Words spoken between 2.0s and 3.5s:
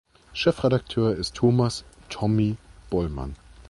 „Tommi“ Bollmann.